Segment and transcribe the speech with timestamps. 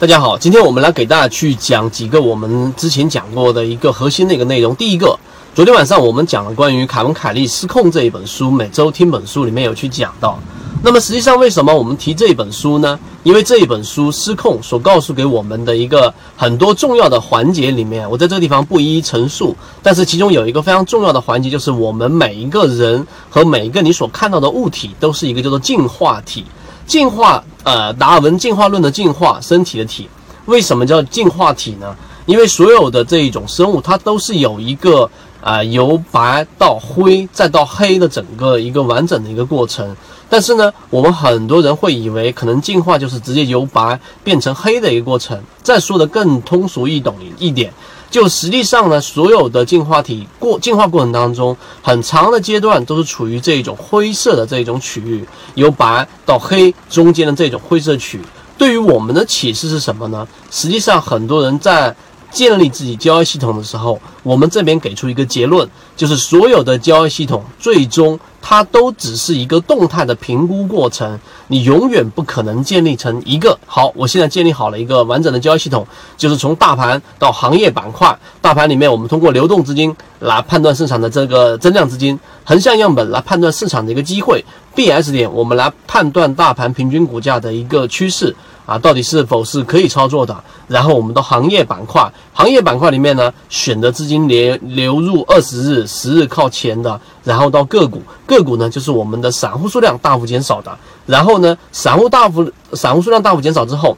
[0.00, 4.74] 大家好，今天我们来给大家去讲几个我们之前讲过的一个核心的一个内容。
[4.76, 5.14] 第一个，
[5.54, 10.38] 昨天晚上我们讲了关于凯文·凯利《失控》这一本书，每周听本书里面有去讲到。
[10.82, 12.98] 那么实际上，为什么我们提这一本书呢？
[13.24, 19.54] 因为这一本书《失控》所告诉给我们的一个很多重要的环节里面，我在这个地方不一一陈述。
[19.82, 26.46] 但是其中有一个非常重要的环节，就是我们每一个人和每一个你所看到的物体，都是一个叫做进化体。
[26.90, 30.08] 进化，呃，达尔文进化论的进化，身体的体。
[30.46, 31.94] 为什么叫进化体呢？
[32.26, 35.08] 因为所有的这一种生物，它都是有一个
[35.40, 39.96] 啊由白到灰再到黑的整个一个完整的一个过程。
[40.28, 45.40] 但是呢，我们很多人会以为可能进化就是直接由白变成黑的一个过程。
[45.62, 47.72] 再说的更通俗易懂一点，
[48.10, 55.24] 就实际上呢，所有的进化体过进化过程当中，很长的阶段都是处于这种灰色的这种区域，
[55.54, 58.20] 由白到黑中间的这种灰色区。
[58.58, 60.26] 对于我们的启示是什么呢？
[60.50, 61.94] 实际上，很多人在。
[62.32, 71.18] 建立自己交易系统的时候，我们这边给出一个结论，就是所有的交易系统最终它都只是一个动态的评估过程，
[71.48, 73.92] 你永远不可能建立成一个好。
[73.94, 88.34] 我现在建立好了一个完整的交易系统，就是从大盘到行业板块，大盘里面我们通过流动资金来判断市场的这个增量资金，横向样本来判断市场的一个机会，BS 点我们来判断大盘平均股价的一个趋势。
[88.66, 90.44] 啊，到底是否是可以操作的？
[90.68, 103.96] 然后我们的行业板块，行业板块里面呢，选择资金流流入二十日、十日靠前的，然后到个股，个股呢就是我们的散户数量大幅减少的，然后呢，散户大幅散户数量大幅减少之后。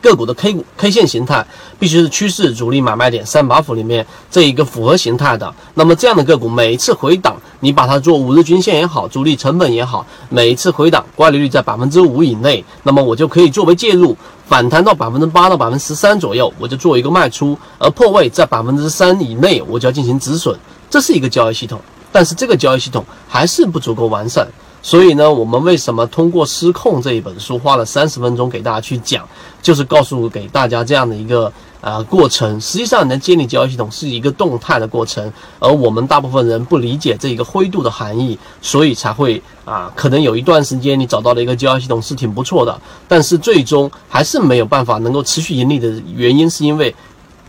[0.00, 1.46] 个股的 K 股 K 线形态
[1.78, 5.54] 必须是趋势主力买卖点三把斧里面这一个符合形态的。
[5.74, 20.58] 那么这样的个股每一次回档，你把它做五日均线也好，主力成本也好，每一次回档乖离率在百分之五以内，那么我就可以作为介入，反弹到百分之八到百分之十三左右，我就做一个卖出，而破位在百分之三以内，我就要进行止损。
[20.88, 24.46] 这是一个交易系统，但是这个交易系统还是不足够完善。
[24.82, 29.28] 所以呢，我们为什么通过《失控》这一本书花了三十分钟给大家去讲，
[29.60, 31.52] 就是告诉给大家这样的一个
[31.82, 32.58] 呃过程。
[32.60, 46.94] 实际上，你的建立交易系统是一个动态的过程，而我们大部分人不理解这一个灰度的含义，所以才会啊，可能有一段时间你找到了一个交易系统是挺不错的，但是最终还是没有办法能够持续盈利的原因，是因为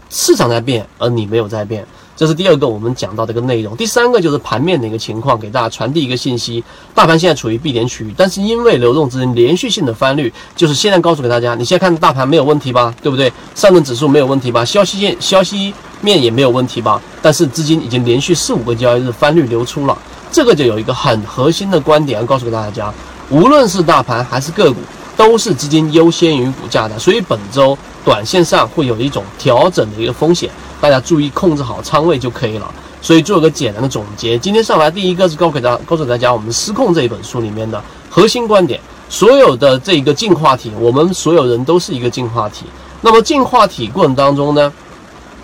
[0.10, 1.88] 市场在变，而你没有在变。
[2.22, 13.34] 这是第二个我们讲到的一个内容，第三个就是盘面的一个情况，给大家传递一个信息：大盘现在处于闭点区域，但是因为流动资金连续性的翻绿，就是现在告诉给大家，你现在看大盘没有问题吧，对不对？
[13.56, 14.64] 上证指数没有问题吧？
[14.64, 17.02] 消息线、消息面也没有问题吧？
[17.24, 19.98] 但是资金已经连续四五个交易日翻绿流出了，
[20.32, 22.94] 这个就有一个很核心的观点要告诉给大家：
[23.32, 24.78] 无论是大盘还是个股，
[25.22, 30.50] 都是资金优先于股价的，所以本周短线上会有一种调整的一个风险。
[30.82, 32.74] 大家注意控制好仓位就可以了。
[33.04, 38.80] 所以做个简单的总结，今天上来第一个是告诉大家，告诉大家我们《失控》这一本书里面的核心观点。
[39.10, 42.66] 所有的这一个进化体，我们所有人都是一个进化体。
[43.02, 44.74] 那么进化体过程当中呢，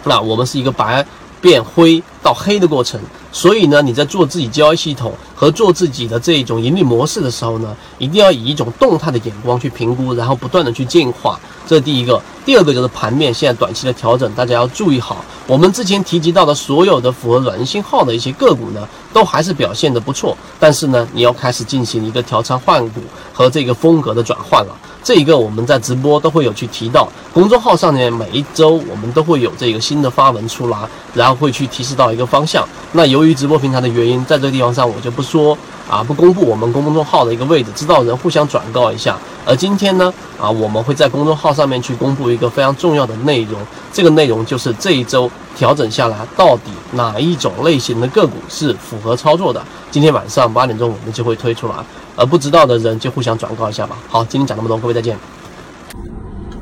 [0.06, 1.06] 那我们是一个白
[1.48, 3.00] 变灰到黑的过程。
[3.32, 11.40] 所以呢，你在做自己交易系统和做自己的这一种盈利模式的时候呢，一定要以一种动态的眼光去评估，然后不断的去进化。
[11.66, 12.22] 这是第一个。
[12.46, 15.24] 第二个就是盘面现在短期的调整，大家要注意好。
[15.46, 20.36] 我们之前提及到的所有的符合软信号的一些个股呢，都还是表现的不错。
[20.60, 23.02] 但是呢，你要开始进行一个调仓换股
[23.34, 24.76] 和这个风格的转换了。
[25.08, 30.78] 这一个我们在直播都会有去提到，公众号上面每一周我们都会有这个新的发文出来，
[31.14, 32.68] 然后会去提示到一个方向。
[32.92, 35.58] 那由于直播平台的原因，在这个地方上我就不说
[35.90, 39.18] 啊，不公布我们公众号的一个位置，知道人互相转告一下。
[39.46, 43.60] 而今天呢，啊，我们会在公众号上面去公布一个非常重要的内容，
[43.94, 49.64] 这个内容就是这一周调整下来，到底哪一种类型的个股是符合操作的？
[49.90, 51.76] 今天晚上八点钟我们就会推出来，
[52.18, 53.96] 而不知道的人就互相转告一下吧。
[54.10, 55.18] 好，今天讲那么多，各位再见。